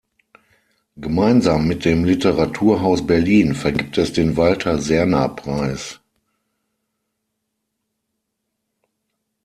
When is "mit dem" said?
1.67-2.05